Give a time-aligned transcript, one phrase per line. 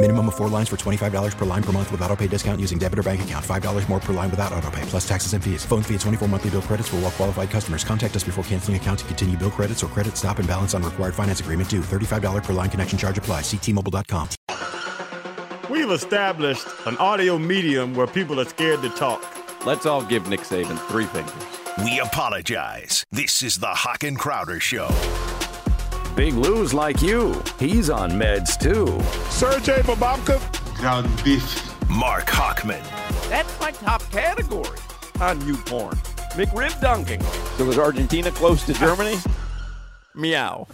[0.00, 2.78] Minimum of four lines for $25 per line per month with auto pay discount using
[2.78, 3.44] debit or bank account.
[3.44, 5.64] $5 more per line without auto pay, plus taxes and fees.
[5.64, 7.82] Phone fee at 24 monthly bill credits for all well qualified customers.
[7.82, 10.84] Contact us before canceling account to continue bill credits or credit stop and balance on
[10.84, 11.80] required finance agreement due.
[11.80, 13.40] $35 per line connection charge apply.
[13.40, 14.28] Ctmobile.com.
[15.68, 19.20] We've established an audio medium where people are scared to talk.
[19.66, 21.34] Let's all give Nick Saban three fingers.
[21.84, 23.02] We apologize.
[23.10, 25.37] This is the Hoch and Crowder Show.
[26.18, 27.40] Big Lou's like you.
[27.60, 28.86] He's on meds too.
[29.30, 30.40] Sergey Bababka.
[30.74, 31.88] Ground beef.
[31.88, 32.82] Mark Hochman.
[33.28, 34.76] That's my top category
[35.20, 35.94] on you porn.
[36.34, 37.22] McRib dunking.
[37.56, 39.16] So was Argentina close to Germany?
[40.16, 40.66] Meow.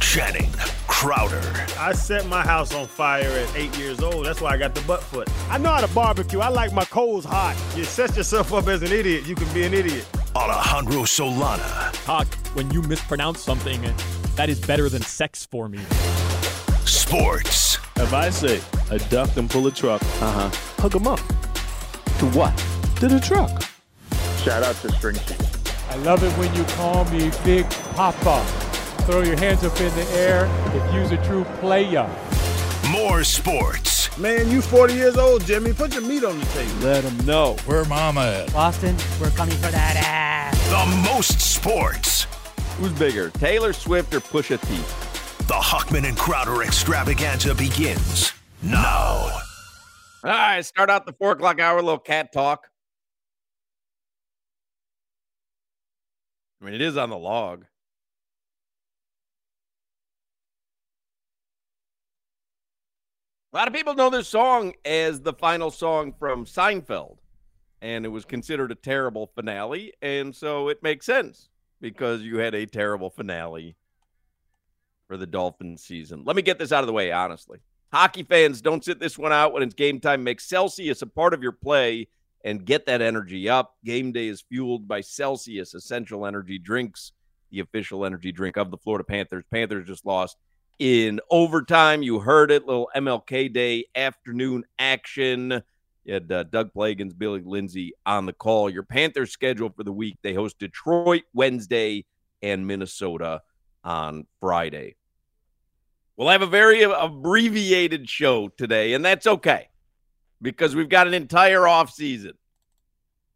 [0.00, 0.52] Channing
[0.86, 1.42] Crowder.
[1.76, 4.26] I set my house on fire at eight years old.
[4.26, 5.28] That's why I got the butt foot.
[5.50, 6.38] I know how to barbecue.
[6.38, 7.60] I like my coals hot.
[7.74, 10.06] You set yourself up as an idiot, you can be an idiot.
[10.36, 11.96] Alejandro Solana.
[12.06, 13.84] Hoch, when you mispronounce something,
[14.36, 15.78] that is better than sex for me.
[16.84, 17.78] Sports.
[17.96, 20.50] If I say a duck and pull a truck, Uh huh.
[20.82, 21.20] hook 'em up
[22.18, 22.52] To what?
[23.00, 23.64] to the truck.
[24.42, 25.52] Shout out to String Cheese.
[25.90, 28.44] I love it when you call me Big Papa.
[29.06, 32.08] Throw your hands up in the air if you's a true player.
[32.90, 34.16] More sports.
[34.18, 35.72] Man, you 40 years old, Jimmy.
[35.72, 36.72] Put your meat on the table.
[36.80, 37.56] Let him know.
[37.66, 38.52] Where mama at?
[38.52, 40.56] Boston, we're coming for that ass.
[40.70, 42.15] The most sports.
[42.76, 44.76] Who's bigger, Taylor Swift or Pusha T?
[45.46, 49.30] The Hochman and Crowder extravaganza begins now.
[50.22, 52.68] All right, start out the four o'clock hour, little cat talk.
[56.60, 57.64] I mean, it is on the log.
[63.54, 67.16] A lot of people know this song as the final song from Seinfeld,
[67.80, 71.48] and it was considered a terrible finale, and so it makes sense
[71.80, 73.76] because you had a terrible finale
[75.06, 76.22] for the Dolphins season.
[76.24, 77.60] Let me get this out of the way, honestly.
[77.92, 80.24] Hockey fans, don't sit this one out when it's game time.
[80.24, 82.08] Make Celsius a part of your play
[82.44, 83.76] and get that energy up.
[83.84, 87.12] Game day is fueled by Celsius Essential Energy Drinks,
[87.50, 89.44] the official energy drink of the Florida Panthers.
[89.50, 90.36] Panthers just lost
[90.78, 92.02] in overtime.
[92.02, 95.62] You heard it, little MLK Day afternoon action.
[96.06, 98.70] You had uh, Doug Plagens, Billy Lindsay on the call.
[98.70, 102.04] Your Panthers schedule for the week, they host Detroit Wednesday
[102.42, 103.42] and Minnesota
[103.82, 104.94] on Friday.
[106.16, 109.68] We'll have a very abbreviated show today, and that's okay
[110.40, 112.34] because we've got an entire off season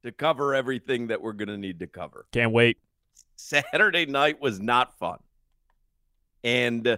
[0.04, 2.26] to cover everything that we're going to need to cover.
[2.32, 2.78] Can't wait.
[3.34, 5.19] Saturday night was not fun.
[6.44, 6.97] And uh,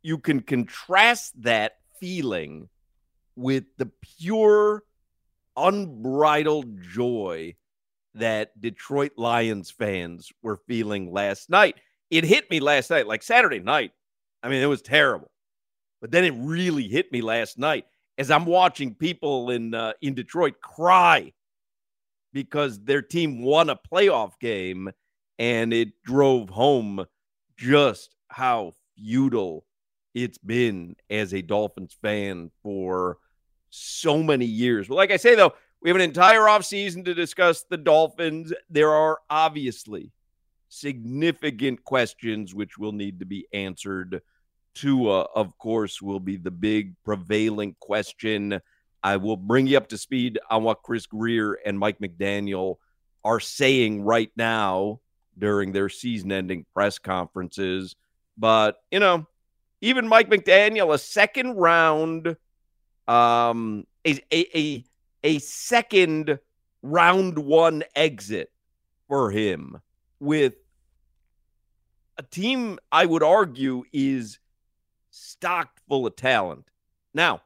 [0.00, 2.68] you can contrast that feeling
[3.34, 4.84] with the pure,
[5.56, 7.54] unbridled joy
[8.14, 11.76] that Detroit Lions fans were feeling last night.
[12.10, 13.92] It hit me last night, like Saturday night.
[14.42, 15.30] I mean, it was terrible.
[16.00, 17.86] But then it really hit me last night
[18.18, 21.32] as I'm watching people in uh, in Detroit cry
[22.32, 24.90] because their team won a playoff game
[25.38, 27.04] and it drove home
[27.56, 29.64] just how futile
[30.14, 33.18] it's been as a Dolphins fan for
[33.72, 34.88] so many years.
[34.88, 38.52] But like I say though, we have an entire offseason to discuss the Dolphins.
[38.70, 40.12] There are obviously
[40.68, 44.22] significant questions which will need to be answered.
[44.74, 48.60] Tua, of course, will be the big prevailing question.
[49.02, 52.76] I will bring you up to speed on what Chris Grier and Mike McDaniel
[53.24, 55.00] are saying right now
[55.36, 57.96] during their season ending press conferences.
[58.38, 59.26] But, you know,
[59.80, 62.36] even Mike McDaniel, a second round,
[63.08, 64.84] um, a, a, a,
[65.24, 66.38] a second
[66.82, 68.50] round one exit
[69.08, 69.80] for him
[70.20, 70.54] with
[72.18, 74.38] a team I would argue is
[75.10, 76.66] stocked full of talent.
[77.14, 77.42] Now,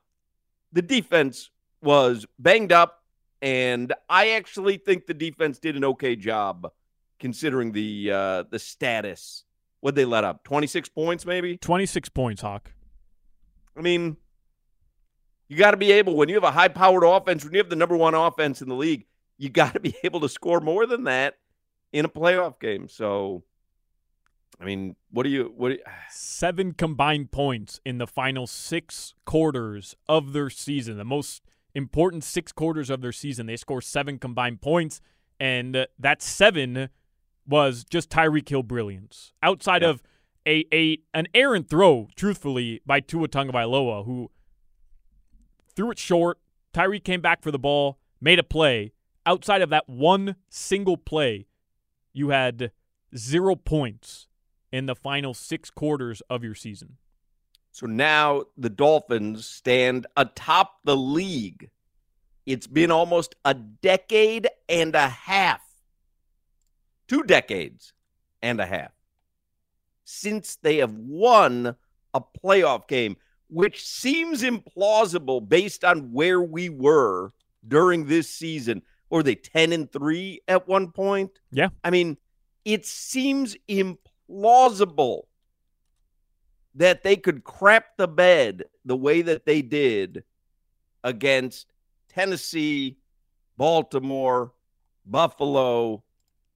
[0.72, 1.50] the defense
[1.82, 3.02] was banged up,
[3.42, 6.70] and I actually think the defense did an okay job
[7.18, 9.44] considering the uh, the status.
[9.80, 10.44] What they let up?
[10.44, 11.56] Twenty six points, maybe.
[11.58, 12.70] Twenty six points, Hoch.
[13.76, 14.16] I mean,
[15.48, 17.70] you got to be able when you have a high powered offense, when you have
[17.70, 19.06] the number one offense in the league,
[19.38, 21.38] you got to be able to score more than that
[21.92, 22.88] in a playoff game.
[22.88, 23.44] So,
[24.60, 25.68] I mean, what do you what?
[25.68, 30.96] Do you, Seven combined points in the final six quarters of their season.
[30.96, 31.42] The most
[31.74, 33.46] important six quarters of their season.
[33.46, 35.00] They score seven combined points,
[35.38, 36.88] and uh, that seven
[37.46, 39.32] was just Tyreek Hill brilliance.
[39.42, 39.90] Outside yeah.
[39.90, 40.02] of
[40.46, 44.30] a, a an errant throw, truthfully, by Tua Tagovailoa, who
[45.76, 46.38] threw it short.
[46.74, 48.92] Tyreek came back for the ball, made a play.
[49.24, 51.46] Outside of that one single play,
[52.12, 52.72] you had
[53.16, 54.26] zero points
[54.72, 56.96] in the final six quarters of your season.
[57.70, 61.70] So now the Dolphins stand atop the league.
[62.46, 65.60] It's been almost a decade and a half,
[67.06, 67.92] two decades
[68.42, 68.92] and a half
[70.06, 71.76] since they have won
[72.14, 73.16] a playoff game,
[73.48, 77.32] which seems implausible based on where we were
[77.66, 78.82] during this season.
[79.08, 81.30] Or they 10 and 3 at one point?
[81.52, 81.68] Yeah.
[81.84, 82.16] I mean,
[82.64, 85.22] it seems implausible
[86.74, 90.24] that they could crap the bed the way that they did
[91.04, 91.72] against
[92.08, 92.98] Tennessee,
[93.56, 94.52] Baltimore,
[95.06, 96.02] Buffalo,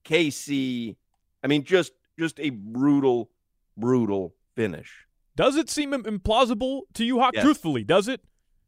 [0.03, 0.95] KC.
[1.43, 3.31] I mean, just just a brutal
[3.77, 5.07] brutal finish.
[5.35, 7.31] Does it seem implausible to you, Hoch?
[7.33, 7.43] Yes.
[7.43, 8.21] Truthfully, does it?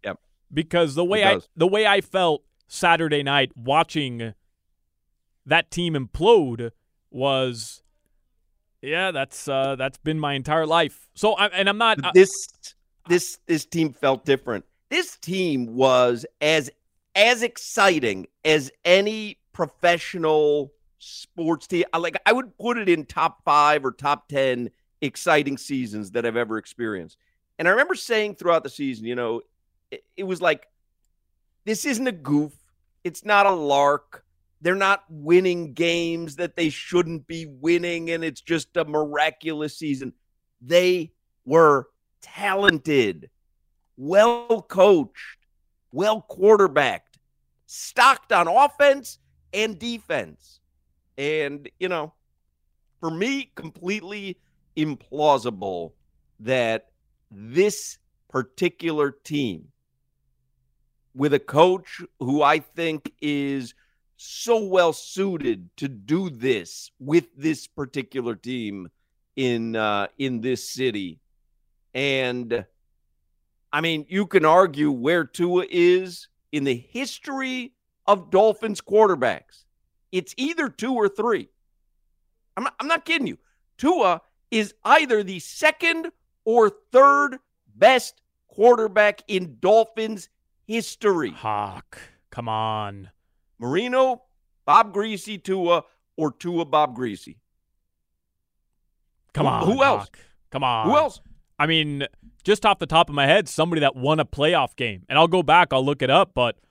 [0.04, 0.20] Yep.
[0.54, 4.34] Because the way I the way I felt Saturday night watching
[5.46, 6.72] that team implode
[7.12, 7.84] was,
[8.82, 11.10] yeah, that's uh, that's been my entire life.
[11.16, 12.32] So, I, and I'm not this
[13.10, 14.66] this this team felt different.
[14.90, 16.70] This team was as
[17.16, 21.84] as exciting as any professional sports team.
[21.98, 24.70] Like I would put it in top five or top ten
[25.04, 27.18] exciting seasons that I've ever experienced.
[27.60, 29.42] And I remember saying throughout the season, you know,
[29.92, 30.68] it, it was like,
[31.66, 32.54] this isn't a goof.
[33.04, 34.24] It's not a lark.
[34.62, 40.14] They're not winning games that they shouldn't be winning, and it's just a miraculous season.
[40.62, 41.12] They
[41.46, 41.90] were
[42.22, 43.30] talented,
[43.98, 45.38] well coached,
[45.92, 47.20] well quarterbacked,
[47.66, 49.20] stocked on offense
[49.54, 50.62] and defense.
[51.18, 52.14] And, you know,
[53.02, 54.38] for me, completely
[54.76, 55.94] implausible
[56.40, 56.92] that
[57.32, 57.98] this
[58.30, 59.70] particular team,
[61.16, 63.76] with a coach who I think is
[64.18, 68.90] so well suited to do this with this particular team
[69.36, 71.20] in uh, in this city,
[71.94, 72.66] and
[73.72, 77.74] I mean, you can argue where Tua is in the history
[78.06, 79.64] of Dolphins quarterbacks.
[80.12, 81.50] It's either two or three.
[82.56, 83.40] I'm not, I'm not kidding you.
[83.78, 84.22] Tua
[84.54, 86.12] is either the second
[86.46, 87.40] or third
[87.76, 90.30] best quarterback in Dolphins
[90.66, 91.32] history.
[91.32, 91.98] Hoch,
[92.30, 93.10] come on.
[93.60, 94.24] Marino,
[94.66, 95.84] Bob Griese, Tua,
[96.18, 97.36] or Tua Bob Griese.
[99.34, 99.66] Come on.
[99.66, 100.04] Who else?
[100.04, 100.20] Hoch.
[100.52, 100.88] Come on.
[100.88, 101.20] Who else?
[101.58, 102.06] I mean,
[102.44, 105.04] just off the top of my head, somebody that won a playoff game.
[105.10, 106.58] And I'll go back, I'll look it up, but–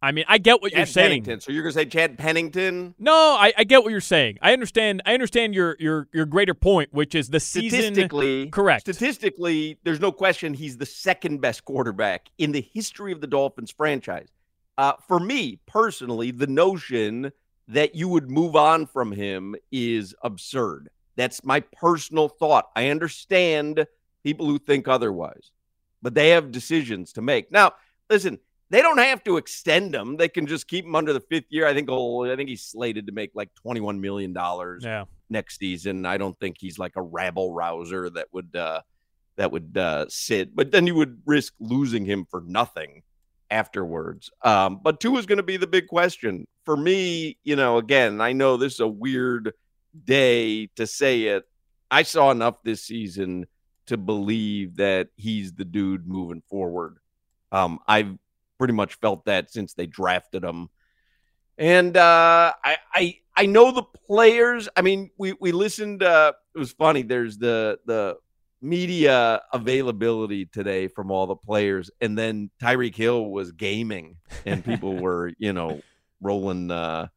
[0.00, 1.08] I mean, I get what Chad you're saying.
[1.08, 1.40] Pennington.
[1.40, 2.94] So you're gonna say Chad Pennington?
[2.98, 4.38] No, I, I, get what you're saying.
[4.40, 5.02] I understand.
[5.04, 7.80] I understand your your your greater point, which is the season.
[7.80, 8.82] Statistically, correct.
[8.82, 13.72] Statistically, there's no question he's the second best quarterback in the history of the Dolphins
[13.72, 14.28] franchise.
[14.76, 17.32] Uh, for me personally, the notion
[17.66, 20.90] that you would move on from him is absurd.
[21.16, 22.70] That's my personal thought.
[22.76, 23.86] I understand
[24.22, 25.50] people who think otherwise,
[26.00, 27.50] but they have decisions to make.
[27.50, 27.72] Now,
[28.08, 28.38] listen
[28.70, 30.16] they don't have to extend him.
[30.16, 31.66] They can just keep him under the fifth year.
[31.66, 31.88] I think.
[31.90, 35.04] Oh, I think he's slated to make like twenty one million dollars yeah.
[35.30, 36.06] next season.
[36.06, 38.82] I don't think he's like a rabble rouser that would uh,
[39.36, 40.54] that would uh, sit.
[40.54, 43.02] But then you would risk losing him for nothing
[43.50, 44.30] afterwards.
[44.42, 47.38] Um, but two is going to be the big question for me.
[47.44, 49.54] You know, again, I know this is a weird
[50.04, 51.44] day to say it.
[51.90, 53.46] I saw enough this season
[53.86, 56.98] to believe that he's the dude moving forward.
[57.50, 58.18] Um, I've
[58.58, 60.68] pretty much felt that since they drafted him.
[61.56, 64.68] And uh, I, I I know the players.
[64.76, 66.02] I mean, we we listened.
[66.02, 67.02] Uh, it was funny.
[67.02, 68.16] There's the the
[68.60, 74.96] media availability today from all the players, and then Tyreek Hill was gaming, and people
[75.00, 75.80] were you know
[76.20, 76.70] rolling.
[76.70, 77.08] Uh,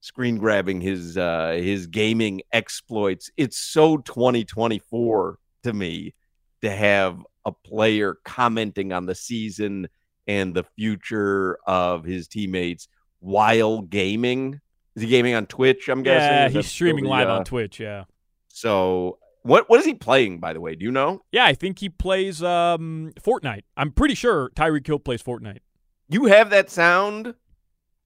[0.00, 6.14] screen grabbing his uh his gaming exploits it's so 2024 to me
[6.62, 9.88] to have a player commenting on the season
[10.26, 12.88] and the future of his teammates
[13.20, 14.60] while gaming.
[14.94, 15.88] Is he gaming on Twitch?
[15.88, 16.32] I'm guessing.
[16.32, 17.78] Yeah, he's streaming the, live uh, on Twitch.
[17.78, 18.04] Yeah.
[18.48, 20.40] So what what is he playing?
[20.40, 21.20] By the way, do you know?
[21.30, 23.62] Yeah, I think he plays um, Fortnite.
[23.76, 25.60] I'm pretty sure Tyreek Hill plays Fortnite.
[26.08, 27.34] You have that sound.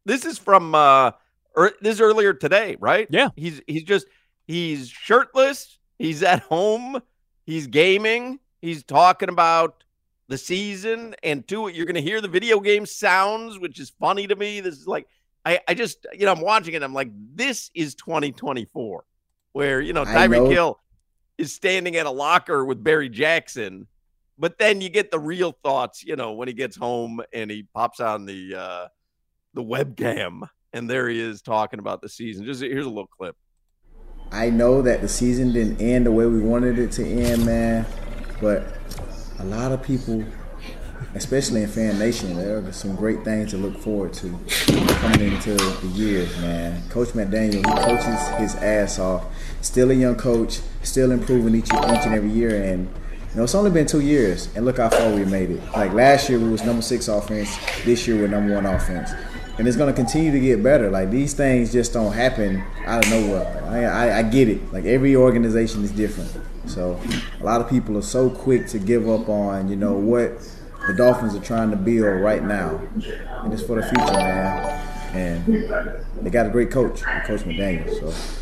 [0.05, 1.13] This is from uh,
[1.57, 3.07] er, this is earlier today, right?
[3.11, 3.31] Yeah.
[3.37, 4.07] He's he's just
[4.47, 5.79] he's shirtless.
[5.99, 7.01] He's at home.
[7.45, 8.41] He's gaming.
[8.61, 9.85] He's talking about
[10.31, 11.69] the season and two.
[11.69, 14.61] You're going to hear the video game sounds, which is funny to me.
[14.61, 15.07] This is like
[15.45, 16.83] I I just you know I'm watching it.
[16.83, 19.05] I'm like this is 2024,
[19.53, 20.05] where you know.
[20.05, 20.79] Tyreek Hill
[21.37, 23.89] is standing at a locker with Barry Jackson.
[24.39, 27.67] But then you get the real thoughts, you know, when he gets home and he
[27.75, 28.89] pops on the uh
[29.53, 32.47] the webcam and there he is talking about the season.
[32.47, 33.37] Just here's a little clip.
[34.31, 37.85] I know that the season didn't end the way we wanted it to end, man.
[38.41, 38.80] But
[39.41, 40.23] a lot of people,
[41.15, 44.39] especially in Fan Nation, there are some great things to look forward to
[45.01, 46.87] coming into the years, man.
[46.91, 49.25] Coach McDaniel, he coaches his ass off.
[49.63, 52.87] Still a young coach, still improving each each and every year, and
[53.31, 55.63] you know it's only been two years, and look how far we made it.
[55.73, 57.57] Like last year, we was number six offense.
[57.85, 59.11] This year, we're number one offense
[59.59, 60.91] and it's going to continue to get better.
[60.91, 63.63] Like these things just don't happen out of nowhere.
[63.67, 64.73] I, I, I, get it.
[64.73, 66.31] Like every organization is different.
[66.67, 67.01] So
[67.41, 70.39] a lot of people are so quick to give up on you know what
[70.87, 72.81] the Dolphins are trying to build right now,
[73.43, 74.87] and it's for the future, man.
[75.13, 75.45] And
[76.23, 77.91] they got a great coach, Coach McDaniel.
[78.01, 78.37] So.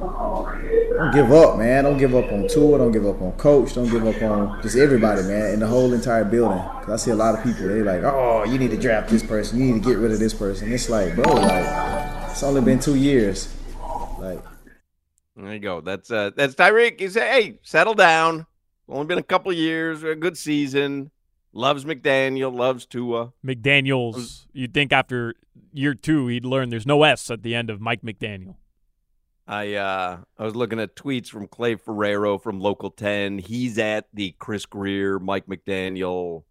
[0.00, 1.84] Don't give up, man.
[1.84, 2.78] Don't give up on Tua.
[2.78, 3.74] Don't give up on Coach.
[3.74, 6.58] Don't give up on just everybody, man, in the whole entire building.
[6.58, 7.68] Cause I see a lot of people.
[7.68, 9.58] they're like, oh, you need to draft this person.
[9.58, 10.72] You need to get rid of this person.
[10.72, 13.54] It's like, bro, like it's only been two years.
[15.36, 15.80] There you go.
[15.80, 17.00] That's uh, that's Tyreek.
[17.00, 18.46] He said, hey, settle down.
[18.88, 20.02] Only been a couple years.
[20.02, 21.10] A good season.
[21.52, 22.54] Loves McDaniel.
[22.54, 23.32] Loves Tua.
[23.44, 24.46] McDaniel's.
[24.52, 25.34] You'd think after
[25.72, 28.56] year two he'd learn there's no S at the end of Mike McDaniel.
[29.46, 33.38] I uh I was looking at tweets from Clay Ferraro from Local 10.
[33.38, 36.44] He's at the Chris Grier, Mike McDaniel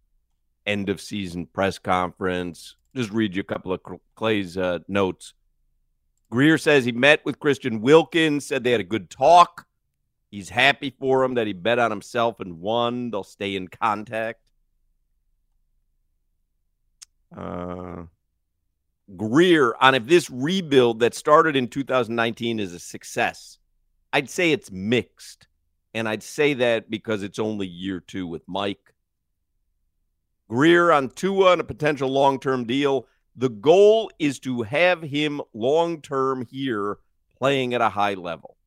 [0.66, 2.76] end of season press conference.
[2.96, 3.82] Just read you a couple of
[4.16, 5.34] Clay's uh, notes.
[6.32, 9.66] Grier says he met with Christian Wilkins, said they had a good talk.
[10.30, 13.10] He's happy for him that he bet on himself and won.
[13.10, 14.42] They'll stay in contact.
[17.36, 18.04] Uh
[19.18, 23.58] Grier on if this rebuild that started in 2019 is a success.
[24.14, 25.48] I'd say it's mixed.
[25.94, 28.94] And I'd say that because it's only year two with Mike.
[30.48, 33.08] Grier on Tua and a potential long term deal.
[33.36, 36.98] The goal is to have him long term here
[37.38, 38.58] playing at a high level.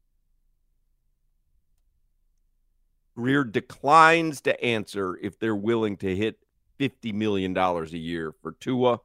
[3.15, 6.39] Grier declines to answer if they're willing to hit
[6.81, 9.01] $50 million a year for Tua.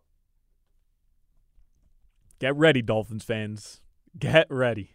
[2.40, 3.82] Get ready, Dolphins fans.
[4.18, 4.92] Get ready.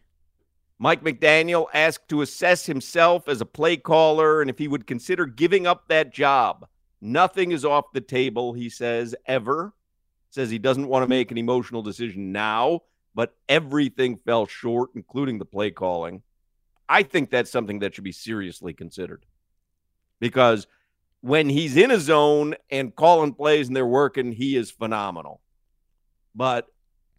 [0.78, 5.26] Mike McDaniel asked to assess himself as a play caller and if he would consider
[5.26, 6.66] giving up that job.
[7.00, 9.74] Nothing is off the table, he says, ever.
[10.32, 12.80] Says he doesn't want to make an emotional decision now,
[13.14, 16.22] but everything fell short, including the play calling.
[16.88, 19.24] I think that's something that should be seriously considered
[20.20, 20.66] because
[21.20, 25.40] when he's in a zone and calling plays and they're working, he is phenomenal.
[26.34, 26.66] But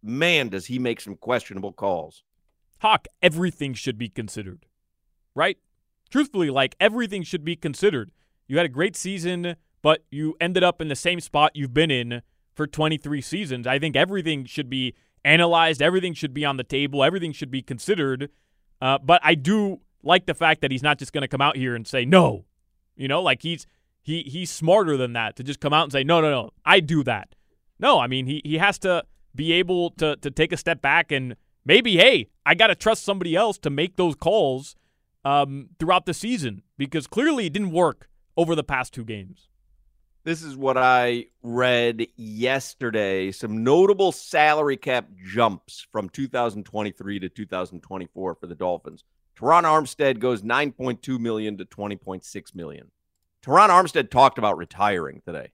[0.04, 2.24] man, does he make some questionable calls.
[2.80, 4.66] Hoch, everything should be considered,
[5.34, 5.58] right?
[6.10, 8.12] Truthfully, like everything should be considered.
[8.48, 11.92] You had a great season, but you ended up in the same spot you've been
[11.92, 12.22] in
[12.56, 13.68] for 23 seasons.
[13.68, 14.96] I think everything should be
[15.26, 18.30] analyzed, everything should be on the table, everything should be considered.
[18.82, 21.56] Uh, but I do like the fact that he's not just going to come out
[21.56, 22.46] here and say no.
[22.96, 23.66] You know, like he's
[24.02, 26.80] he he's smarter than that to just come out and say no, no, no, I
[26.80, 27.36] do that.
[27.80, 29.04] No, I mean he he has to
[29.36, 33.04] be able to to take a step back and maybe hey i got to trust
[33.04, 34.76] somebody else to make those calls
[35.26, 39.48] um, throughout the season because clearly it didn't work over the past two games
[40.24, 48.36] this is what i read yesterday some notable salary cap jumps from 2023 to 2024
[48.36, 49.04] for the dolphins
[49.40, 52.92] Terron Armstead goes 9.2 million to 20.6 million.
[53.44, 55.52] Terron Armstead talked about retiring today.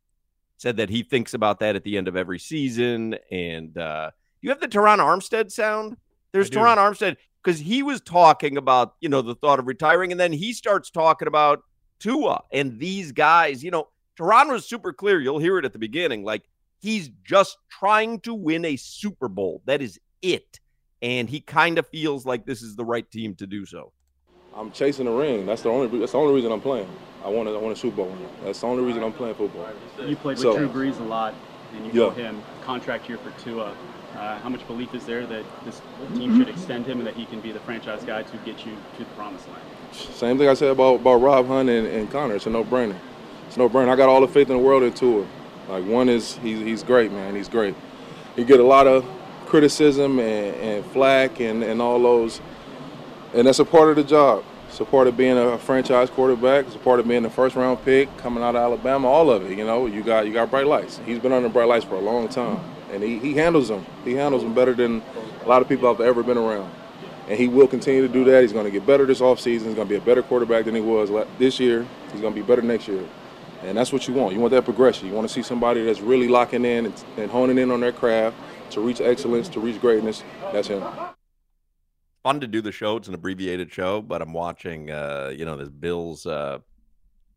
[0.58, 3.16] Said that he thinks about that at the end of every season.
[3.32, 4.12] And uh,
[4.42, 5.98] you have the Terron Armstead sound.
[6.32, 10.20] There's Terron Armstead because he was talking about you know the thought of retiring, and
[10.20, 11.64] then he starts talking about
[12.00, 13.64] Tua and these guys.
[13.64, 13.88] You know,
[14.20, 15.20] Terron was super clear.
[15.20, 16.24] You'll hear it at the beginning.
[16.24, 16.44] Like
[16.80, 19.62] he's just trying to win a Super Bowl.
[19.66, 20.60] That is it.
[21.02, 23.94] And he kind of feels like this is the right team to do so.
[24.54, 25.46] I'm chasing the ring.
[25.46, 26.00] That's the only.
[26.00, 26.90] That's the only reason I'm playing.
[27.24, 27.56] I want to.
[27.56, 28.18] I want a Super Bowl.
[28.44, 29.70] That's the only reason I'm playing football.
[30.06, 31.34] You played with So- Drew Brees a lot,
[31.76, 32.08] and you Yeah.
[32.08, 33.74] know him contract year for Tua.
[34.16, 35.82] Uh, how much belief is there that this
[36.16, 38.74] team should extend him and that he can be the franchise guy to get you
[38.98, 39.62] to the promised land?
[39.94, 42.36] Same thing I said about, about Rob Hunt and, and Connor.
[42.36, 42.96] It's a no-brainer.
[43.50, 43.89] It's no-brainer.
[43.89, 45.27] I got all the faith in the world into it.
[45.70, 47.36] Like one is he's he's great, man.
[47.36, 47.74] He's great.
[48.36, 49.03] He get a lot of
[49.48, 52.41] criticism and, and flack and, and all those,
[53.34, 54.44] and that's a part of the job.
[54.68, 56.68] It's a part of being a franchise quarterback.
[56.68, 59.08] It's a part of being the first round pick coming out of Alabama.
[59.08, 59.88] All of it, you know.
[59.88, 61.01] You got you got bright lights.
[61.08, 62.60] He's been under bright lights for a long time,
[62.91, 63.84] and he, he handles them.
[64.06, 65.01] He handles them better than
[65.44, 66.72] a lot of people I've ever been around.
[67.27, 68.44] And he will continue to do that.
[68.44, 69.65] He's going to get better this offseason.
[69.65, 71.86] He's going to be a better quarterback than he was this year.
[72.12, 73.03] He's going to be better next year.
[73.63, 74.34] And that's what you want.
[74.34, 75.08] You want that progression.
[75.08, 78.38] You want to see somebody that's really locking in and, honing in on their craft
[78.72, 80.24] to reach excellence, to reach greatness.
[80.51, 80.84] That's him
[82.24, 82.98] fun to do the show.
[82.98, 86.60] It's an abbreviated show, but I'm watching, uh, you know, this Bills uh,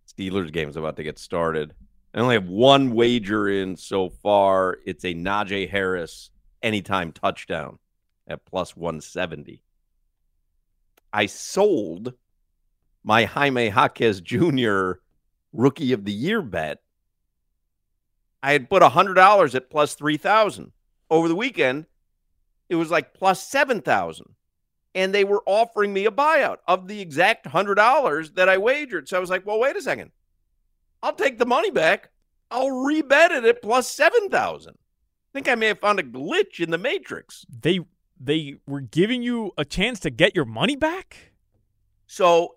[0.06, 1.74] Steelers game is about to get started.
[2.14, 4.78] I only have one wager in so far.
[4.84, 6.30] It's a Najee Harris
[6.62, 7.78] anytime touchdown
[8.26, 9.62] at plus 170.
[11.12, 12.14] I sold
[13.02, 14.92] my Jaime Jaquez Jr.
[15.52, 16.78] Rookie of the Year bet.
[18.42, 20.72] I had put $100 at plus 3,000.
[21.10, 21.86] Over the weekend,
[22.68, 24.34] it was like plus 7,000
[24.94, 29.08] and they were offering me a buyout of the exact hundred dollars that I wagered.
[29.08, 30.10] So I was like, well, wait a second.
[31.02, 32.10] I'll take the money back.
[32.50, 34.74] I'll rebet it at plus seven thousand.
[34.74, 37.46] I think I may have found a glitch in the matrix.
[37.48, 37.80] They
[38.20, 41.32] they were giving you a chance to get your money back?
[42.06, 42.56] So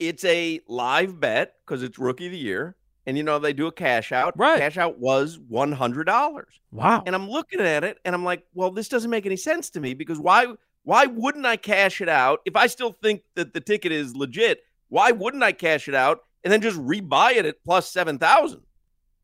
[0.00, 2.76] it's a live bet because it's rookie of the year.
[3.06, 4.38] And you know, they do a cash out.
[4.38, 4.58] Right.
[4.58, 6.60] Cash out was one hundred dollars.
[6.70, 7.02] Wow.
[7.06, 9.80] And I'm looking at it and I'm like, well, this doesn't make any sense to
[9.80, 10.46] me because why
[10.82, 14.60] why wouldn't I cash it out if I still think that the ticket is legit?
[14.88, 18.60] Why wouldn't I cash it out and then just rebuy it at plus 7,000?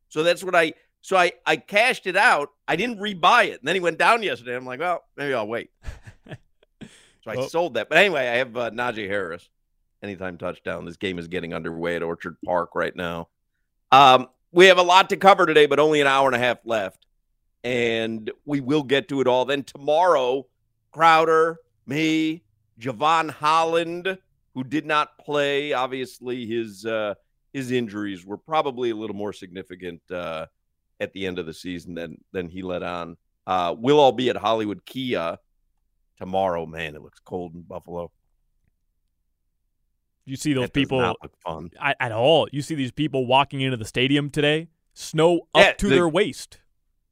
[0.09, 2.49] So that's what I so I I cashed it out.
[2.67, 3.59] I didn't rebuy it.
[3.59, 4.55] And then he went down yesterday.
[4.55, 5.69] I'm like, well, maybe I'll wait.
[6.27, 6.35] so
[7.27, 7.89] I well, sold that.
[7.89, 9.49] But anyway, I have uh, Najee Harris
[10.03, 10.85] anytime touchdown.
[10.85, 13.29] This game is getting underway at Orchard Park right now.
[13.91, 16.59] Um, we have a lot to cover today, but only an hour and a half
[16.65, 17.05] left.
[17.63, 19.45] And we will get to it all.
[19.45, 20.47] Then tomorrow,
[20.91, 22.43] Crowder, me,
[22.79, 24.17] Jevon Holland,
[24.53, 25.73] who did not play.
[25.73, 27.15] Obviously, his uh,
[27.53, 30.45] his injuries were probably a little more significant uh,
[30.99, 33.17] at the end of the season than than he let on.
[33.45, 35.37] Uh, we'll all be at Hollywood Kia
[36.17, 36.65] tomorrow.
[36.65, 38.11] Man, it looks cold in Buffalo.
[40.27, 41.15] You see those that people
[41.79, 42.49] at, all.
[42.51, 46.09] You see these people walking into the stadium today, snow up yeah, to the, their
[46.09, 46.59] waist.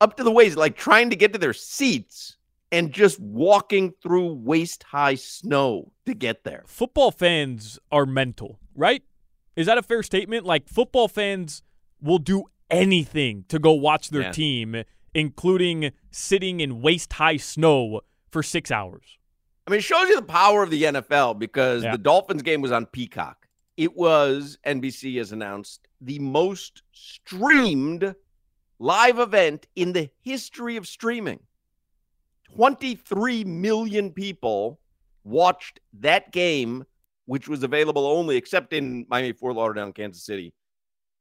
[0.01, 2.35] Up to the waist, like trying to get to their seats
[2.73, 6.65] and just walking through waist high snow to get there.
[6.67, 9.01] Football fans are mental, right?
[9.55, 10.45] Is that a fair statement?
[10.45, 11.63] Like football fans
[12.01, 14.31] will do anything to go watch their yeah.
[14.31, 19.17] team, including sitting in waist high snow for six hours.
[19.67, 21.91] I mean, it shows you the power of the NFL because yeah.
[21.91, 23.47] the Dolphins game was on Peacock.
[23.77, 28.15] It was, NBC has announced, the most streamed
[28.79, 31.39] live event in the history of streaming.
[32.55, 34.79] 23 million people
[35.23, 36.85] watched that game,
[37.25, 40.53] which was available only, except in Miami, Fort Lauderdale, and Kansas City,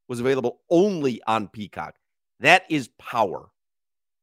[0.07, 1.95] was available only on Peacock.
[2.39, 3.49] That is power.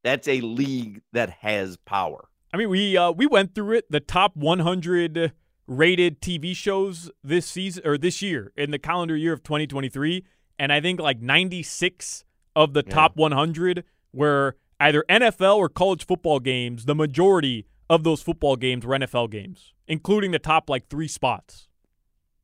[0.05, 2.29] That's a league that has power.
[2.53, 3.91] I mean, we uh, we went through it.
[3.91, 5.33] The top 100
[5.67, 10.25] rated TV shows this season or this year in the calendar year of 2023,
[10.59, 12.95] and I think like 96 of the yeah.
[12.95, 18.85] top 100 were either NFL or college football games, the majority of those football games
[18.85, 21.69] were NFL games, including the top like three spots.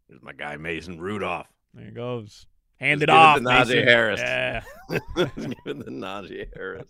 [0.09, 1.49] There's my guy Mason Rudolph.
[1.75, 2.47] There he goes.
[2.79, 4.21] Hand it off, it to Najee Harris.
[4.21, 4.63] Yeah,
[5.19, 6.89] giving the Najee Harris.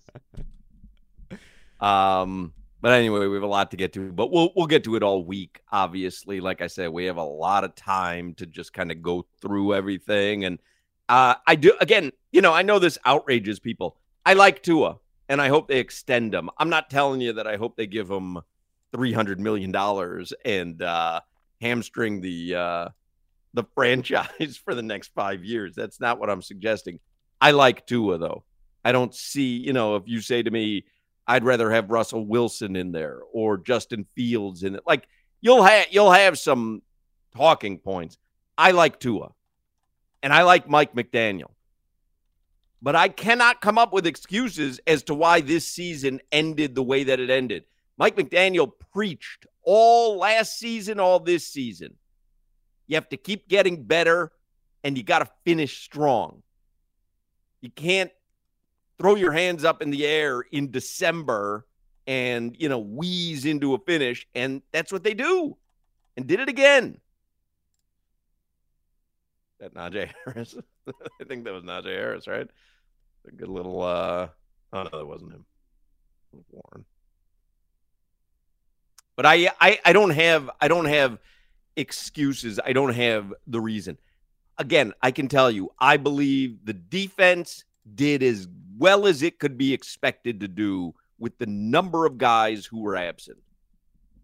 [1.80, 4.96] um, but anyway, we have a lot to get to, but we'll we'll get to
[4.96, 5.60] it all week.
[5.72, 9.26] Obviously, like I said, we have a lot of time to just kind of go
[9.40, 10.58] through everything, and
[11.08, 12.12] uh, I do again.
[12.32, 13.96] You know, I know this outrages people.
[14.24, 16.50] I like Tua and I hope they extend him.
[16.58, 18.38] I'm not telling you that I hope they give him
[18.92, 21.20] three hundred million dollars and uh,
[21.60, 22.88] hamstring the uh,
[23.54, 25.74] the franchise for the next five years.
[25.74, 27.00] That's not what I'm suggesting.
[27.40, 28.44] I like Tua though.
[28.84, 30.86] I don't see, you know, if you say to me,
[31.28, 34.82] I'd rather have Russell Wilson in there or Justin Fields in it.
[34.86, 35.06] Like
[35.42, 36.82] you'll have you'll have some
[37.36, 38.16] talking points.
[38.56, 39.28] I like Tua,
[40.22, 41.50] and I like Mike McDaniel.
[42.80, 47.04] But I cannot come up with excuses as to why this season ended the way
[47.04, 47.64] that it ended.
[47.98, 51.96] Mike McDaniel preached all last season, all this season.
[52.86, 54.32] You have to keep getting better
[54.84, 56.42] and you got to finish strong.
[57.60, 58.12] You can't
[58.98, 61.66] throw your hands up in the air in December
[62.06, 65.56] and you know wheeze into a finish, and that's what they do,
[66.16, 66.98] and did it again.
[69.60, 70.56] That Najee Harris,
[70.88, 72.48] I think that was Najee Harris, right?
[73.26, 73.82] A good little.
[73.82, 74.28] uh
[74.72, 75.44] Oh no, that wasn't him.
[76.50, 76.84] Warren.
[79.16, 81.18] But I, I, I don't have, I don't have
[81.76, 82.60] excuses.
[82.64, 83.98] I don't have the reason.
[84.58, 89.58] Again, I can tell you, I believe the defense did as well as it could
[89.58, 93.38] be expected to do with the number of guys who were absent.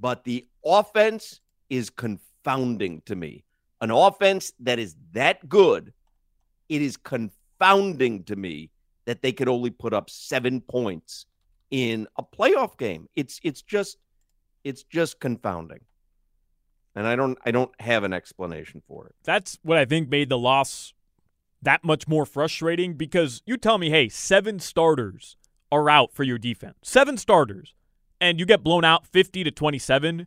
[0.01, 3.45] But the offense is confounding to me.
[3.81, 5.93] An offense that is that good,
[6.69, 8.71] it is confounding to me
[9.07, 11.27] that they could only put up seven points
[11.71, 13.09] in a playoff game.
[13.15, 13.99] It's it's just
[14.63, 15.81] it's just confounding.
[16.95, 19.15] And I don't I don't have an explanation for it.
[19.25, 20.95] That's what I think made the loss
[21.65, 25.37] that much more frustrating because you tell me, hey, seven starters
[25.71, 26.77] are out for your defense.
[26.83, 27.75] Seven starters.
[28.21, 30.27] And you get blown out 50 to 27.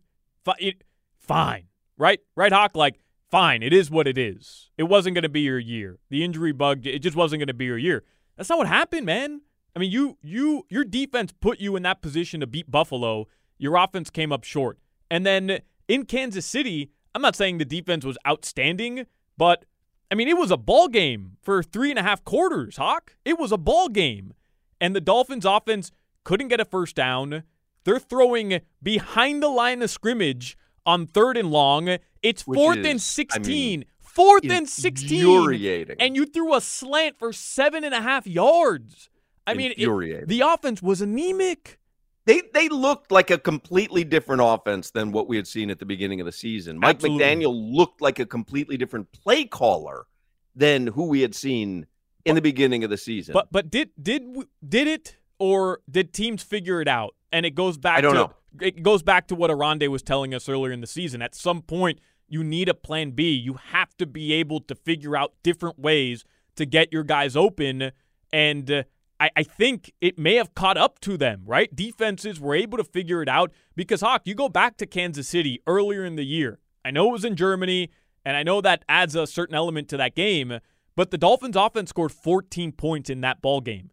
[1.19, 1.63] Fine.
[1.97, 2.19] Right?
[2.35, 2.75] Right, Hoch?
[2.75, 2.99] Like,
[3.31, 3.63] fine.
[3.63, 4.69] It is what it is.
[4.77, 5.99] It wasn't going to be your year.
[6.09, 8.03] The injury bug, it just wasn't going to be your year.
[8.35, 9.41] That's not what happened, man.
[9.75, 13.27] I mean, you you your defense put you in that position to beat Buffalo.
[13.59, 14.79] Your offense came up short.
[15.09, 19.05] And then in Kansas City, I'm not saying the defense was outstanding,
[19.37, 19.65] but
[20.09, 23.15] I mean, it was a ball game for three and a half quarters, Hoch.
[23.25, 24.33] It was a ball game.
[24.79, 25.91] And the Dolphins offense
[26.23, 27.43] couldn't get a first down.
[27.83, 31.97] They're throwing behind the line of scrimmage on third and long.
[32.21, 33.43] It's Which fourth is, and 16.
[33.43, 35.19] I mean, fourth and 16.
[35.19, 35.95] infuriating.
[35.99, 39.09] And you threw a slant for seven and a half yards.
[39.45, 41.79] I mean, it- the offense was anemic.
[42.27, 45.85] They they looked like a completely different offense than what we had seen at the
[45.85, 46.77] beginning of the season.
[46.77, 47.25] Mike Absolutely.
[47.25, 50.05] McDaniel looked like a completely different play caller
[50.53, 51.87] than who we had seen
[52.25, 53.31] in the beginning of the season.
[53.31, 54.23] But but did did
[54.67, 57.15] did it or did teams figure it out?
[57.31, 58.33] And it goes back I don't to know.
[58.59, 61.21] it goes back to what Aronde was telling us earlier in the season.
[61.21, 63.31] At some point, you need a plan B.
[63.31, 66.25] You have to be able to figure out different ways
[66.57, 67.91] to get your guys open.
[68.33, 68.83] And uh,
[69.19, 71.73] I, I think it may have caught up to them, right?
[71.75, 75.61] Defenses were able to figure it out because Hoch, you go back to Kansas City
[75.65, 76.59] earlier in the year.
[76.85, 77.89] I know it was in Germany,
[78.23, 80.59] and I know that adds a certain element to that game.
[80.95, 83.91] But the Dolphins offense scored 14 points in that ball game.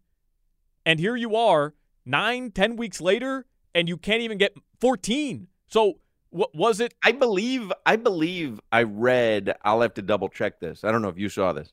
[0.85, 1.73] And here you are,
[2.05, 5.47] nine, ten weeks later, and you can't even get 14.
[5.67, 6.93] So what was it?
[7.03, 9.55] I believe I believe I read.
[9.63, 10.83] I'll have to double check this.
[10.83, 11.71] I don't know if you saw this.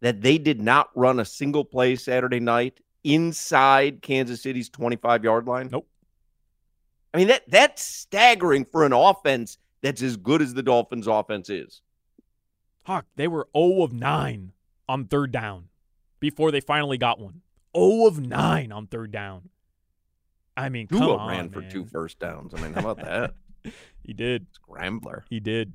[0.00, 5.46] That they did not run a single play Saturday night inside Kansas City's 25 yard
[5.46, 5.68] line.
[5.70, 5.88] Nope.
[7.12, 11.50] I mean that that's staggering for an offense that's as good as the Dolphins' offense
[11.50, 11.80] is.
[12.84, 14.52] Hoch, they were 0 of 9
[14.88, 15.68] on third down
[16.18, 17.42] before they finally got one.
[17.76, 19.48] 0 of 9 on third down.
[20.56, 21.70] I mean, come on, ran for man.
[21.70, 22.52] two first downs.
[22.54, 23.34] I mean, how about that?
[24.02, 24.46] He did.
[24.52, 25.24] Scrambler.
[25.28, 25.74] He did.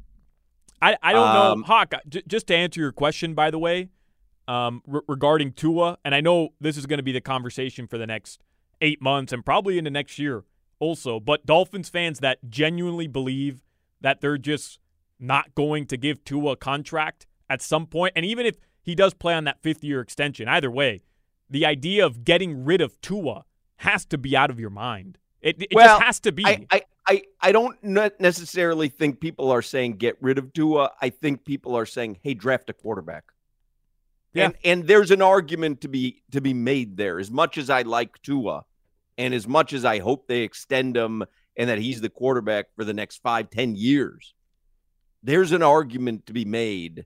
[0.82, 1.94] I, I don't know, Um, Hoch.
[2.10, 3.90] J- just to answer your question, by the way,
[4.48, 7.98] um, re- regarding Tua, and I know this is going to be the conversation for
[7.98, 8.44] the next
[8.82, 10.44] eight months and probably into next year
[10.80, 11.20] also.
[11.20, 13.64] But Dolphins fans that genuinely believe
[14.02, 14.80] that they're just
[15.20, 19.14] not going to give Tua a contract at some point, and even if he does
[19.14, 21.02] play on that fifth year extension, either way,
[21.50, 23.46] the idea of getting rid of Tua
[23.78, 25.18] has to be out of your mind.
[25.42, 26.46] It, it well, just has to be.
[26.46, 30.92] I, I, I, I don't necessarily think people are saying get rid of Tua.
[31.02, 33.26] I think people are saying, hey, draft a quarterback.
[34.36, 34.46] Yeah.
[34.46, 37.20] And and there's an argument to be to be made there.
[37.20, 38.66] As much as I like Tua,
[39.18, 41.24] and as much as I hope they extend him
[41.58, 44.34] and that he's the quarterback for the next five, ten years,
[45.24, 47.06] there's an argument to be made.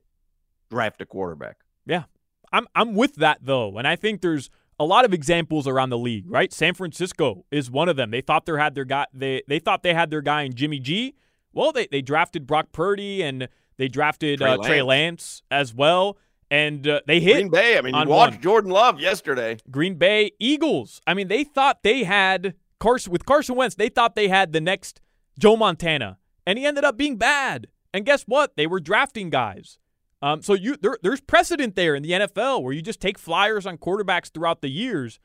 [0.70, 1.58] Draft a quarterback.
[1.86, 2.04] Yeah.
[2.52, 3.78] I'm I'm with that though.
[3.78, 6.52] And I think there's a lot of examples around the league, right?
[6.52, 8.10] San Francisco is one of them.
[8.10, 10.80] They thought they had their guy they they thought they had their guy in Jimmy
[10.80, 11.14] G.
[11.52, 16.18] Well, they they drafted Brock Purdy and they drafted Trey uh, Trey Lance as well.
[16.50, 17.78] And uh, they hit Green Bay.
[17.78, 18.42] I mean, you watched one.
[18.42, 19.58] Jordan Love yesterday.
[19.70, 21.00] Green Bay Eagles.
[21.06, 23.76] I mean, they thought they had Carson with Carson Wentz.
[23.76, 25.00] They thought they had the next
[25.38, 27.68] Joe Montana, and he ended up being bad.
[27.94, 28.56] And guess what?
[28.56, 29.78] They were drafting guys.
[30.22, 33.64] Um, so you there, there's precedent there in the NFL where you just take flyers
[33.66, 35.18] on quarterbacks throughout the years.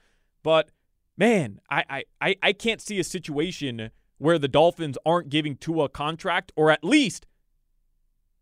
[0.43, 0.69] But
[1.17, 5.85] man, I I, I, I can't see a situation where the Dolphins aren't giving Tua
[5.85, 7.25] a contract, or at least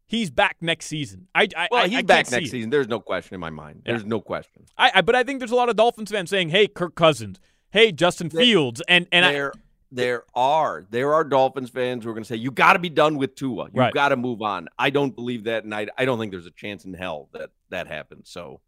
[0.05, 1.27] he's back next season.
[1.33, 2.69] I, I Well, he's I back next season.
[2.69, 3.83] There's no question in my mind.
[3.85, 4.65] There's no question.
[4.77, 7.39] I, I but I think there's a lot of Dolphins fans saying, "Hey, Kirk Cousins,
[7.71, 9.53] hey, Justin Fields," and and I, there,
[9.91, 12.89] there are there are Dolphins fans who are going to say you got to be
[12.89, 13.65] done with Tua.
[13.65, 13.93] You Right.
[13.93, 14.67] got to move on.
[14.77, 17.49] I don't believe that, and I I don't think there's a chance in hell that
[17.69, 18.29] that happens.
[18.29, 18.61] So,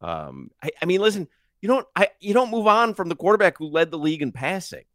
[0.00, 1.28] um, I, I mean, listen,
[1.60, 4.32] you don't I you don't move on from the quarterback who led the league in
[4.32, 4.84] passing.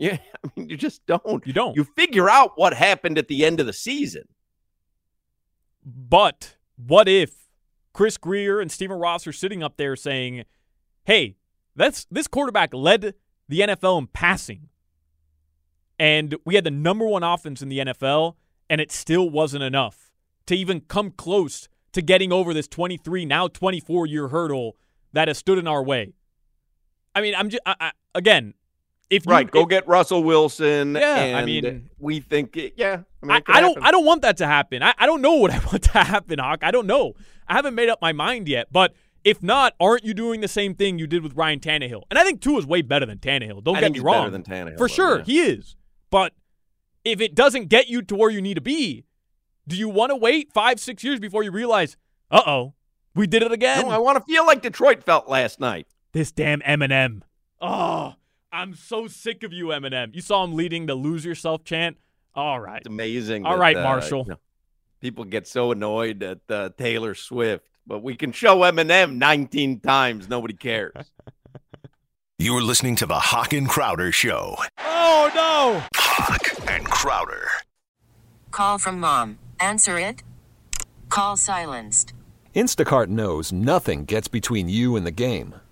[0.00, 1.44] Yeah, I mean, you just don't.
[1.44, 1.74] You don't.
[1.74, 4.28] You figure out what happened at the end of the season.
[5.84, 7.48] But what if
[7.92, 10.44] Chris Grier and Stephen Ross are sitting up there saying,
[11.04, 11.36] "Hey,
[11.74, 13.14] that's this quarterback led
[13.48, 14.68] the NFL in passing,
[15.98, 18.36] and we had the number one offense in the NFL,
[18.70, 20.12] and it still wasn't enough
[20.46, 24.76] to even come close to getting over this 23 now 24 year hurdle
[25.12, 26.14] that has stood in our way."
[27.14, 28.54] I mean, I'm just I, I, again.
[29.10, 30.94] If you, right, go if, get Russell Wilson.
[30.94, 33.02] Yeah, I mean, we think, it, yeah.
[33.22, 34.82] I, mean, I, I don't, I don't want that to happen.
[34.82, 36.58] I, I don't know what I want to happen, Hoch.
[36.62, 37.14] I don't know.
[37.46, 38.68] I haven't made up my mind yet.
[38.70, 38.92] But
[39.24, 42.02] if not, aren't you doing the same thing you did with Ryan Tannehill?
[42.10, 43.64] And I think Tua is way better than Tannehill.
[43.64, 44.30] Don't I get me wrong.
[44.30, 45.24] Better than Tannehill, for though, sure, yeah.
[45.24, 45.76] he is.
[46.10, 46.34] But
[47.04, 49.04] if it doesn't get you to where you need to be,
[49.66, 51.96] do you want to wait five, six years before you realize,
[52.30, 52.74] uh oh,
[53.14, 53.82] we did it again?
[53.82, 55.86] No, I want to feel like Detroit felt last night.
[56.12, 57.22] This damn Eminem.
[57.60, 58.14] Oh,
[58.52, 60.14] I'm so sick of you, Eminem.
[60.14, 61.96] You saw him leading the "Lose Yourself" chant.
[62.34, 63.44] All right, It's amazing.
[63.44, 64.24] All that, right, uh, Marshall.
[64.24, 64.38] you know,
[65.00, 70.28] people get so annoyed at uh, Taylor Swift, but we can show Eminem 19 times.
[70.28, 70.94] Nobody cares.
[72.38, 74.56] You're listening to the Hoch and Crowder Show.
[74.78, 75.82] Oh no!
[75.94, 77.48] Hoch and Crowder.
[78.52, 79.38] Call from mom.
[79.58, 80.22] Answer it.
[81.08, 82.12] Call silenced.
[82.54, 85.54] Instacart knows nothing gets between you and the game.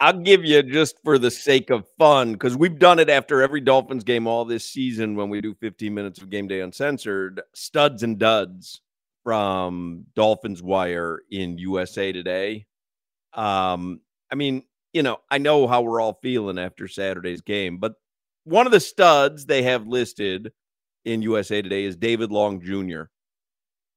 [0.00, 3.60] I'll give you just for the sake of fun, because we've done it after every
[3.60, 7.42] Dolphins game all this season when we do 15 minutes of game day uncensored.
[7.54, 8.80] Studs and duds
[9.24, 12.66] from Dolphins Wire in USA Today.
[13.32, 17.94] Um, I mean, you know, I know how we're all feeling after Saturday's game, but
[18.44, 20.52] one of the studs they have listed
[21.04, 23.02] in USA Today is David Long Jr.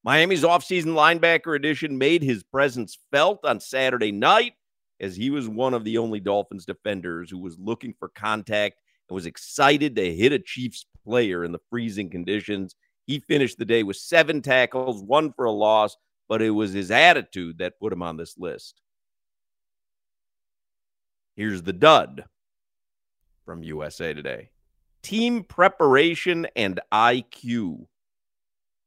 [0.04, 4.54] Miami's offseason linebacker edition made his presence felt on Saturday night
[5.02, 9.16] as he was one of the only Dolphins defenders who was looking for contact and
[9.16, 12.76] was excited to hit a Chiefs player in the freezing conditions.
[13.08, 15.98] He finished the day with seven tackles, one for a loss,
[16.30, 18.80] but it was his attitude that put him on this list.
[21.36, 22.26] Here's the dud
[23.44, 24.52] from USA Today
[25.02, 27.88] team preparation and IQ.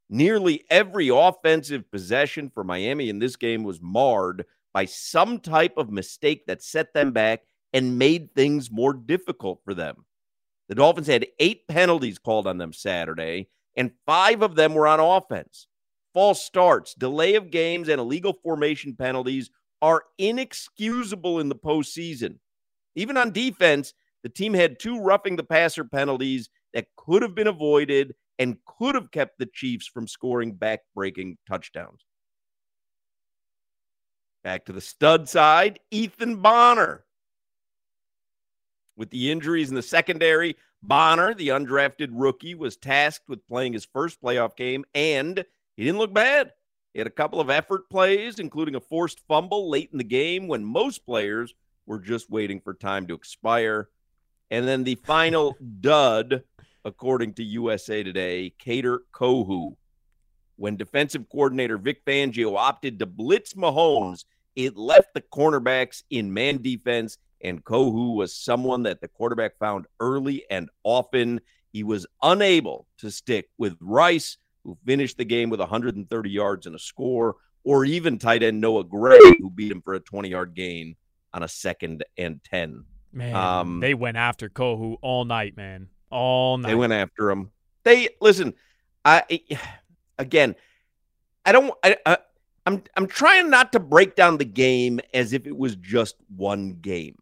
[0.09, 4.45] Nearly every offensive possession for Miami in this game was marred
[4.75, 9.73] by some type of mistake that set them back and made things more difficult for
[9.73, 10.05] them.
[10.69, 15.01] The Dolphins had eight penalties called on them Saturday, and five of them were on
[15.01, 15.69] offense.
[16.13, 22.39] False starts, delay of games, and illegal formation penalties are inexcusable in the postseason.
[22.95, 27.47] Even on defense, the team had two roughing the passer penalties that could have been
[27.47, 32.05] avoided and could have kept the Chiefs from scoring back breaking touchdowns.
[34.45, 37.07] Back to the stud side, Ethan Bonner.
[38.95, 43.87] With the injuries in the secondary, Bonner, the undrafted rookie, was tasked with playing his
[43.87, 45.43] first playoff game, and
[45.79, 46.53] he didn't look bad.
[46.93, 50.47] He had a couple of effort plays, including a forced fumble late in the game
[50.47, 51.55] when most players
[51.87, 53.89] were just waiting for time to expire.
[54.51, 56.45] And then the final dud,
[56.85, 59.77] according to USA Today, Kader Kohou.
[60.57, 64.25] When defensive coordinator Vic Fangio opted to blitz Mahomes,
[64.57, 69.87] it left the cornerbacks in man defense, and Kohou was someone that the quarterback found
[70.01, 71.41] early and often.
[71.73, 76.75] He was unable to stick with Rice, who finished the game with 130 yards and
[76.75, 77.37] a score.
[77.67, 80.97] or even tight end Noah Gray, who beat him for a 20 yard gain
[81.33, 82.85] on a second and 10.
[83.11, 85.89] Man, Um, they went after Kohou all night, man.
[86.11, 86.69] All night.
[86.69, 87.51] They went after him.
[87.85, 88.53] They listen.
[89.05, 89.41] I
[90.19, 90.55] again,
[91.47, 91.73] I don't.
[91.83, 92.19] I, I,
[92.67, 96.79] I'm I'm trying not to break down the game as if it was just one
[96.81, 97.17] game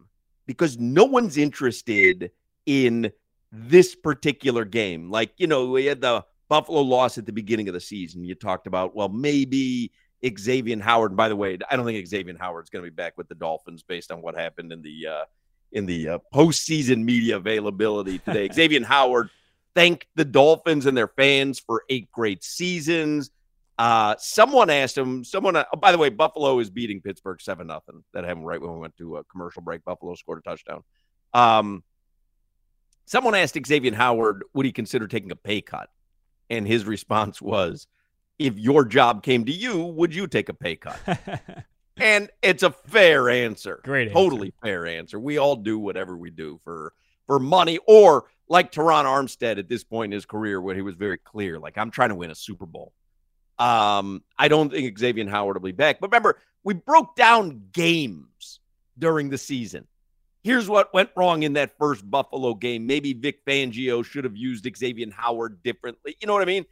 [0.46, 2.31] because no one's interested
[2.66, 3.12] in
[3.50, 5.11] this particular game.
[5.11, 8.24] Like you know, we had the Buffalo loss at the beginning of the season.
[8.24, 9.90] You talked about well, maybe
[10.38, 11.16] Xavier Howard.
[11.16, 13.83] By the way, I don't think Xavier Howard's going to be back with the Dolphins
[13.83, 15.24] based on what happened in the uh,
[15.72, 18.48] in the uh, postseason media availability today.
[18.52, 19.31] Xavier Howard
[19.74, 23.31] thanked the Dolphins and their fans for eight great seasons.
[23.78, 25.24] Uh, someone asked him.
[25.24, 25.56] Someone.
[25.56, 28.04] Uh, oh, by the way, Buffalo is beating Pittsburgh seven nothing.
[28.12, 29.85] That happened right when we went to a commercial break.
[29.85, 30.82] Buffalo scored a touchdown.
[31.32, 31.82] Um,
[33.06, 35.88] someone asked Xavier Howard, would he consider taking a pay cut?
[36.50, 37.87] And his response was,
[38.38, 40.98] "If your job came to you, would you take a pay cut?"
[41.96, 43.80] and it's a fair answer.
[43.85, 44.14] Great answer.
[44.14, 45.18] Totally fair answer.
[45.18, 46.92] We all do whatever we do for
[47.26, 50.96] for money or like Terron Armstead at this point in his career where he was
[50.96, 52.92] very clear like I'm trying to win a Super Bowl.
[53.62, 56.01] Um I don't think Xavier Howard will be back.
[56.01, 58.61] But remember, we broke down games
[58.98, 59.87] during the season.
[60.42, 62.87] Here's what went wrong in that first Buffalo game.
[62.87, 66.16] Maybe Vic Fangio should have used Xavier Howard differently.
[66.20, 66.64] You know what I mean?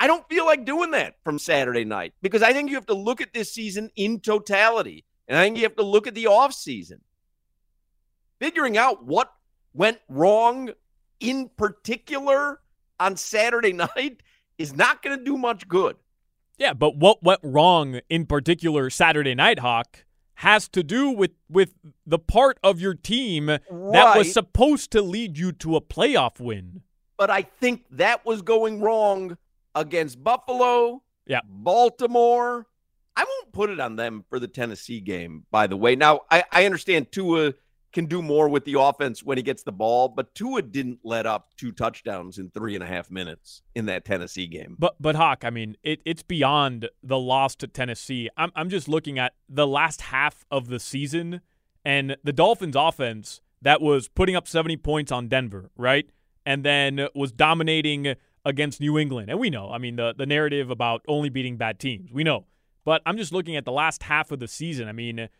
[0.00, 2.94] I don't feel like doing that from Saturday night because I think you have to
[2.94, 5.04] look at this season in totality.
[5.28, 6.98] And I think you have to look at the offseason.
[8.40, 9.32] Figuring out what
[9.72, 10.70] went wrong
[11.20, 12.60] in particular
[12.98, 14.22] on Saturday night
[14.58, 15.96] is not going to do much good.
[16.58, 20.04] Yeah, but what went wrong in particular Saturday night, Hoch,
[20.40, 21.74] has to do with with
[22.06, 23.60] the part of your team that
[24.16, 26.82] was supposed to lead you to a playoff win.
[27.16, 29.38] But I think that was going wrong
[29.74, 31.40] against Buffalo, Yeah.
[31.46, 32.66] Baltimore.
[33.18, 35.96] I won't put it on them for the Tennessee game, by the way.
[35.96, 37.54] Now, I, I understand Tua
[37.96, 41.24] can do more with the offense when he gets the ball, but Tua didn't let
[41.24, 44.76] up two touchdowns in three and a half minutes in that Tennessee game.
[44.78, 48.28] But but Hoch, I mean, it, it's beyond the loss to Tennessee.
[48.36, 51.40] I'm I'm just looking at the last half of the season
[51.86, 56.06] and the Dolphins offense that was putting up 70 points on Denver, right?
[56.44, 59.30] And then was dominating against New England.
[59.30, 62.12] And we know, I mean, the the narrative about only beating bad teams.
[62.12, 62.44] We know.
[62.84, 64.86] But I'm just looking at the last half of the season.
[64.86, 65.30] I mean,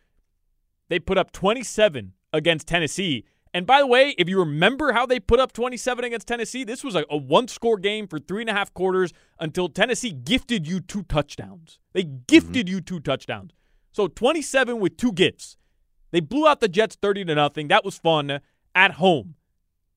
[0.89, 3.25] they put up 27 against Tennessee.
[3.53, 6.83] And by the way, if you remember how they put up 27 against Tennessee, this
[6.83, 10.67] was a, a one score game for three and a half quarters until Tennessee gifted
[10.67, 11.79] you two touchdowns.
[11.93, 13.51] They gifted you two touchdowns.
[13.91, 15.57] So 27 with two gifts.
[16.11, 17.67] They blew out the Jets 30 to nothing.
[17.67, 18.41] That was fun
[18.75, 19.35] at home.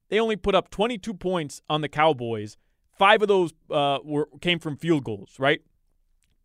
[0.08, 2.56] They only put up 22 points on the Cowboys.
[2.98, 5.60] Five of those uh, were came from field goals, right?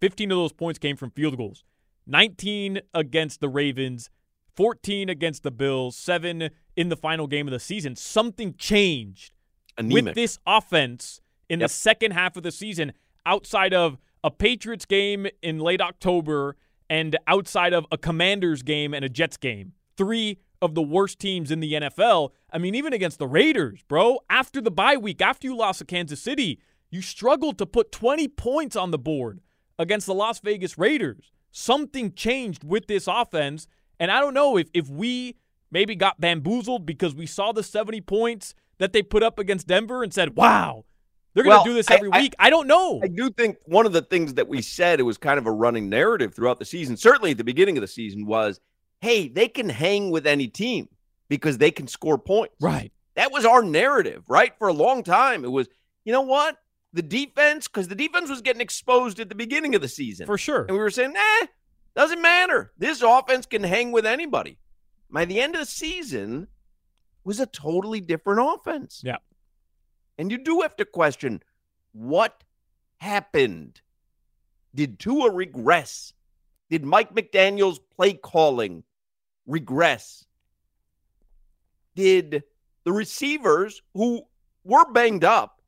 [0.02, 1.63] 15 of those points came from field goals.
[2.08, 4.10] 19 against the Ravens,
[4.55, 7.95] 14 against the Bills, 7 in the final game of the season.
[7.95, 9.33] Something changed
[9.77, 10.05] Anemic.
[10.05, 11.69] with this offense in Yep.
[11.69, 12.93] the second half of the season
[13.25, 16.55] outside of a Patriots game in late October
[16.89, 19.73] and outside of a Commanders game and a Jets game.
[19.97, 22.31] Three of the worst teams in the NFL.
[22.51, 25.85] I mean, even against the Raiders, bro, after the bye week, after you lost to
[25.85, 29.41] Kansas City, you struggled to put 20 points on the board
[29.77, 31.31] against the Las Vegas Raiders.
[31.51, 33.67] Something changed with this offense.
[33.99, 35.36] And I don't know if, if we
[35.71, 40.03] maybe got bamboozled because we saw the 70 points that they put up against Denver
[40.03, 40.86] and said, wow,
[41.34, 42.36] they're going to Well, do this every I- week.
[42.39, 42.99] I don't know.
[43.03, 45.51] I do think one of the things that we said, it was kind of a
[45.51, 48.60] running narrative throughout the season, certainly at the beginning of the season, was
[49.01, 50.88] hey, they can hang with any team
[51.29, 52.55] because they can score points.
[52.62, 52.91] Right.
[53.15, 54.53] That was our narrative, right?
[54.58, 55.45] For a long time.
[55.45, 55.67] It was,
[56.05, 56.58] you know what?
[56.93, 60.25] The defense, because the defense was getting exposed at the beginning of the season.
[60.25, 60.62] For sure.
[60.63, 61.45] And we were saying, eh,
[61.95, 62.71] doesn't matter.
[62.77, 64.58] This offense can hang with anybody.
[65.10, 66.47] By the end of the season,
[67.23, 69.01] was a totally different offense.
[69.03, 69.17] Yeah.
[70.17, 71.41] And you do have to question
[71.91, 72.43] what
[72.97, 73.81] happened.
[74.73, 76.13] Did Tua regress?
[76.69, 78.83] Did Mike McDaniel's play calling
[79.46, 80.25] regress?
[81.96, 82.43] Did
[82.83, 84.23] the receivers who
[84.63, 85.62] were banged up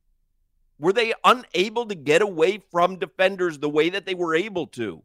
[0.79, 5.01] were they unable to get away from defenders the way that they were able to?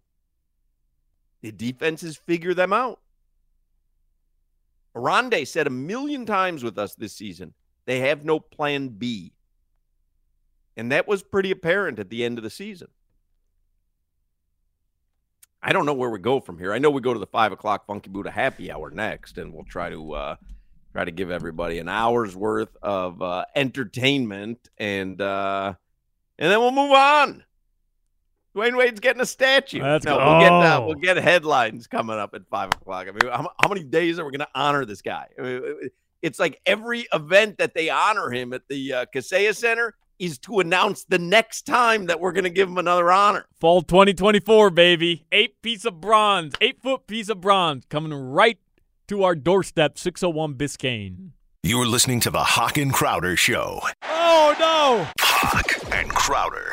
[1.43, 3.01] Did defenses figure them out?
[4.95, 7.55] Arande said a million times with us this season,
[7.87, 9.33] they have no plan B.
[10.77, 12.89] And that was pretty apparent at the end of the season.
[15.63, 16.73] I don't know where we go from here.
[16.73, 19.65] I know we go to the five o'clock Funky Buddha happy hour next, and we'll
[19.65, 20.37] try to uh,
[20.93, 25.75] try to give everybody an hour's worth of uh, entertainment, and uh,
[26.39, 27.45] and then we'll move on.
[28.55, 29.81] Dwyane Wade's getting a statue.
[29.81, 30.27] That's no, good.
[30.27, 30.87] we'll get uh, Oh.
[30.87, 33.09] we'll get headlines coming up at five o'clock.
[33.09, 35.27] I mean, how, how many days are we going to honor this guy?
[35.39, 35.63] I mean,
[36.21, 40.61] it's like every event that they honor him at the uh, Kaseya Center is to
[40.61, 43.47] announce the next time that we're going to give him another honor.
[43.59, 45.25] Fall 2024, baby.
[45.33, 48.59] Eight piece of bronze, eight foot piece of bronze coming right
[49.09, 51.31] to our doorstep, 601 Biscayne.
[51.65, 53.81] You're listening to the Hoch and Crowder Show.
[54.05, 55.09] Oh, no.
[55.21, 56.73] Hoch and Crowder.